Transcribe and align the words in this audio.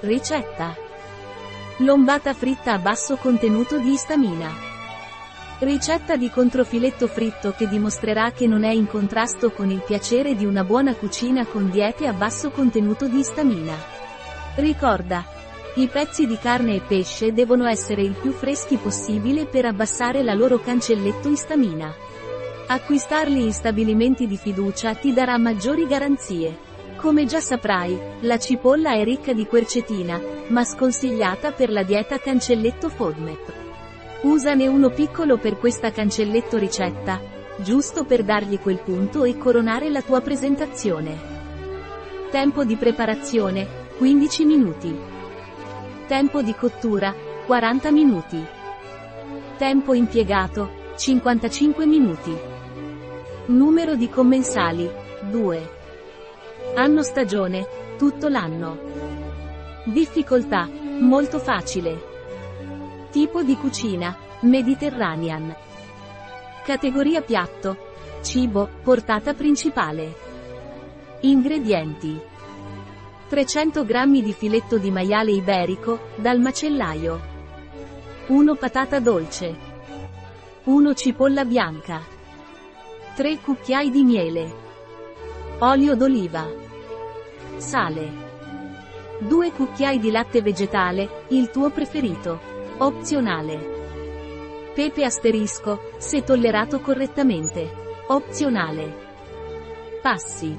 Ricetta. 0.00 0.76
Lombata 1.78 2.34
fritta 2.34 2.74
a 2.74 2.78
basso 2.78 3.16
contenuto 3.16 3.78
di 3.78 3.92
istamina. 3.92 4.52
Ricetta 5.60 6.16
di 6.16 6.28
controfiletto 6.28 7.08
fritto 7.08 7.52
che 7.52 7.66
dimostrerà 7.66 8.30
che 8.30 8.46
non 8.46 8.62
è 8.62 8.70
in 8.70 8.86
contrasto 8.86 9.52
con 9.52 9.70
il 9.70 9.80
piacere 9.80 10.34
di 10.34 10.44
una 10.44 10.64
buona 10.64 10.94
cucina 10.94 11.46
con 11.46 11.70
diete 11.70 12.06
a 12.06 12.12
basso 12.12 12.50
contenuto 12.50 13.08
di 13.08 13.20
istamina. 13.20 13.74
Ricorda, 14.56 15.24
i 15.76 15.86
pezzi 15.86 16.26
di 16.26 16.36
carne 16.36 16.74
e 16.74 16.82
pesce 16.82 17.32
devono 17.32 17.66
essere 17.66 18.02
il 18.02 18.12
più 18.12 18.32
freschi 18.32 18.76
possibile 18.76 19.46
per 19.46 19.64
abbassare 19.64 20.22
la 20.22 20.34
loro 20.34 20.58
cancelletto 20.60 21.30
istamina. 21.30 21.90
Acquistarli 22.66 23.42
in 23.42 23.52
stabilimenti 23.54 24.26
di 24.26 24.36
fiducia 24.36 24.94
ti 24.94 25.14
darà 25.14 25.38
maggiori 25.38 25.86
garanzie. 25.86 26.74
Come 27.06 27.24
già 27.24 27.38
saprai, 27.38 27.96
la 28.22 28.36
cipolla 28.36 28.94
è 28.94 29.04
ricca 29.04 29.32
di 29.32 29.46
quercetina, 29.46 30.20
ma 30.48 30.64
sconsigliata 30.64 31.52
per 31.52 31.70
la 31.70 31.84
dieta 31.84 32.18
cancelletto 32.18 32.88
FODMAP. 32.88 33.52
Usane 34.22 34.66
uno 34.66 34.90
piccolo 34.90 35.36
per 35.36 35.56
questa 35.56 35.92
cancelletto 35.92 36.58
ricetta, 36.58 37.20
giusto 37.58 38.02
per 38.02 38.24
dargli 38.24 38.58
quel 38.58 38.80
punto 38.80 39.22
e 39.22 39.38
coronare 39.38 39.88
la 39.88 40.02
tua 40.02 40.20
presentazione. 40.20 41.16
Tempo 42.32 42.64
di 42.64 42.74
preparazione, 42.74 43.68
15 43.98 44.44
minuti. 44.44 44.98
Tempo 46.08 46.42
di 46.42 46.56
cottura, 46.56 47.14
40 47.46 47.92
minuti. 47.92 48.44
Tempo 49.56 49.94
impiegato, 49.94 50.70
55 50.96 51.86
minuti. 51.86 52.36
Numero 53.46 53.94
di 53.94 54.08
commensali, 54.08 54.90
2. 55.30 55.84
Anno 56.78 57.02
stagione, 57.02 57.66
tutto 57.96 58.28
l'anno. 58.28 58.78
Difficoltà, 59.84 60.68
molto 61.00 61.38
facile. 61.38 61.98
Tipo 63.10 63.42
di 63.42 63.56
cucina, 63.56 64.14
Mediterranean. 64.40 65.56
Categoria 66.66 67.22
piatto, 67.22 67.78
cibo, 68.20 68.68
portata 68.82 69.32
principale. 69.32 70.14
Ingredienti. 71.20 72.20
300 73.30 73.84
g 73.86 74.22
di 74.22 74.34
filetto 74.34 74.76
di 74.76 74.90
maiale 74.90 75.30
iberico, 75.30 76.08
dal 76.16 76.40
macellaio. 76.40 77.20
1 78.26 78.54
patata 78.54 79.00
dolce. 79.00 79.56
1 80.64 80.94
cipolla 80.94 81.46
bianca. 81.46 82.02
3 83.14 83.38
cucchiai 83.38 83.90
di 83.90 84.04
miele. 84.04 84.54
Olio 85.60 85.96
d'oliva. 85.96 86.64
Sale. 87.56 88.24
2 89.20 89.52
cucchiai 89.52 89.98
di 89.98 90.10
latte 90.10 90.42
vegetale, 90.42 91.24
il 91.28 91.50
tuo 91.50 91.70
preferito. 91.70 92.38
Opzionale. 92.78 93.74
Pepe 94.74 95.04
asterisco, 95.04 95.92
se 95.96 96.22
tollerato 96.22 96.80
correttamente. 96.80 97.84
Opzionale. 98.08 99.04
Passi. 100.02 100.54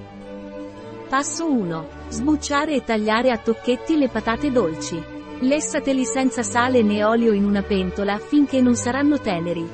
Passo 1.07 1.51
1. 1.51 1.87
Sbucciare 2.09 2.73
e 2.73 2.83
tagliare 2.83 3.31
a 3.31 3.37
tocchetti 3.37 3.95
le 3.95 4.09
patate 4.09 4.51
dolci. 4.51 5.01
Lessateli 5.39 6.03
senza 6.03 6.41
sale 6.41 6.81
né 6.81 7.03
olio 7.03 7.31
in 7.31 7.45
una 7.45 7.61
pentola 7.61 8.17
finché 8.17 8.59
non 8.59 8.75
saranno 8.75 9.19
teneri. 9.19 9.69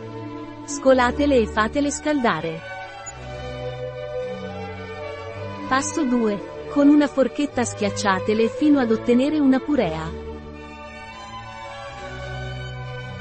Scolatele 0.65 1.37
e 1.37 1.47
fatele 1.47 1.89
scaldare. 1.89 2.59
Passo 5.69 6.03
2. 6.03 6.52
Con 6.73 6.87
una 6.87 7.05
forchetta 7.05 7.63
schiacciatele 7.63 8.47
fino 8.47 8.79
ad 8.79 8.89
ottenere 8.89 9.37
una 9.37 9.59
purea. 9.59 10.09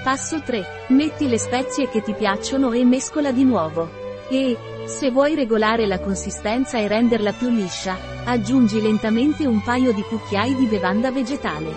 Passo 0.03 0.41
3. 0.41 0.87
Metti 0.89 1.29
le 1.29 1.37
spezie 1.37 1.91
che 1.91 2.01
ti 2.01 2.15
piacciono 2.15 2.73
e 2.73 2.83
mescola 2.87 3.31
di 3.31 3.45
nuovo. 3.45 3.91
E, 4.31 4.57
se 4.87 5.11
vuoi 5.11 5.35
regolare 5.35 5.87
la 5.87 6.01
consistenza 6.01 6.79
e 6.79 6.89
renderla 6.89 7.35
più 7.35 7.51
liscia, 7.51 7.95
aggiungi 8.25 8.81
lentamente 8.81 9.45
un 9.45 9.63
paio 9.63 9.93
di 9.93 10.01
cucchiai 10.01 10.55
di 10.55 10.65
bevanda 10.65 11.11
vegetale. 11.11 11.75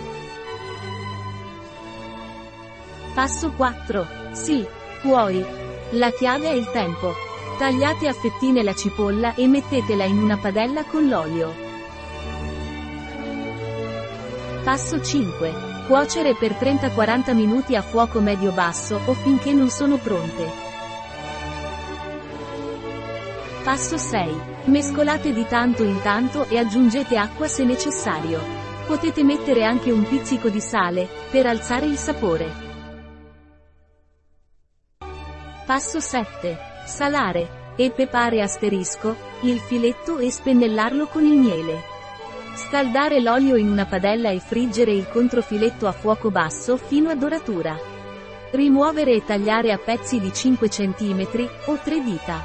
Passo 3.13 3.51
4. 3.51 4.07
Sì, 4.31 4.65
puoi. 5.01 5.45
La 5.89 6.09
chiave 6.11 6.51
è 6.51 6.53
il 6.53 6.71
tempo. 6.71 7.13
Tagliate 7.57 8.07
a 8.07 8.13
fettine 8.13 8.63
la 8.63 8.73
cipolla 8.73 9.35
e 9.35 9.45
mettetela 9.47 10.05
in 10.05 10.23
una 10.23 10.37
padella 10.37 10.85
con 10.85 11.09
l'olio. 11.09 11.64
Passo 14.65 14.99
5. 14.99 15.85
Cuocere 15.85 16.33
per 16.33 16.53
30-40 16.53 17.35
minuti 17.35 17.75
a 17.75 17.83
fuoco 17.83 18.19
medio-basso 18.19 18.99
o 19.05 19.13
finché 19.13 19.53
non 19.53 19.69
sono 19.69 19.97
pronte. 19.97 20.51
Passo 23.63 23.95
6. 23.99 24.41
Mescolate 24.63 25.33
di 25.33 25.45
tanto 25.45 25.83
in 25.83 26.01
tanto 26.01 26.47
e 26.49 26.57
aggiungete 26.57 27.15
acqua 27.15 27.47
se 27.47 27.63
necessario. 27.63 28.41
Potete 28.87 29.23
mettere 29.23 29.63
anche 29.63 29.91
un 29.91 30.03
pizzico 30.03 30.49
di 30.49 30.61
sale, 30.61 31.07
per 31.29 31.45
alzare 31.45 31.85
il 31.85 31.97
sapore. 31.97 32.51
Passo 35.67 35.99
7. 35.99 36.57
Salare. 36.87 37.73
E 37.75 37.91
pepare 37.91 38.41
asterisco, 38.41 39.15
il 39.41 39.59
filetto 39.59 40.17
e 40.17 40.31
spennellarlo 40.31 41.05
con 41.05 41.23
il 41.23 41.37
miele. 41.37 41.93
Scaldare 42.55 43.19
l'olio 43.19 43.57
in 43.57 43.69
una 43.69 43.85
padella 43.85 44.29
e 44.29 44.39
friggere 44.39 44.93
il 44.93 45.09
controfiletto 45.09 45.87
a 45.87 45.91
fuoco 45.91 46.31
basso 46.31 46.77
fino 46.77 47.09
a 47.09 47.15
doratura. 47.15 47.77
Rimuovere 48.51 49.11
e 49.11 49.25
tagliare 49.25 49.73
a 49.73 49.77
pezzi 49.77 50.21
di 50.21 50.31
5 50.31 50.69
cm, 50.69 51.49
o 51.65 51.77
3 51.83 52.01
dita. 52.01 52.41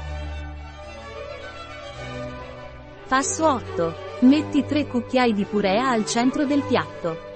Passo 3.06 3.46
8. 3.46 3.94
Metti 4.20 4.64
3 4.64 4.88
cucchiai 4.88 5.32
di 5.32 5.44
purea 5.44 5.90
al 5.90 6.04
centro 6.04 6.44
del 6.44 6.62
piatto. 6.62 7.28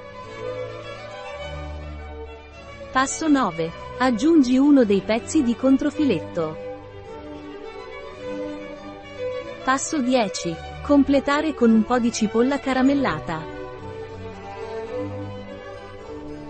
Passo 2.91 3.29
9. 3.29 3.71
Aggiungi 3.99 4.59
uno 4.59 4.85
dei 4.85 5.01
pezzi 5.01 5.45
di 5.45 5.55
controfiletto. 5.55 6.57
Passo 9.63 9.99
10. 9.99 10.73
Completare 10.85 11.55
con 11.55 11.71
un 11.71 11.83
po' 11.83 11.99
di 11.99 12.13
cipolla 12.13 12.59
caramellata. 12.59 13.41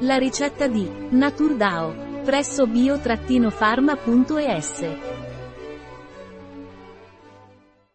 La 0.01 0.17
ricetta 0.17 0.67
di 0.67 0.91
Naturdao 1.11 1.95
presso 2.25 2.67
bio-pharma.es 2.67 3.55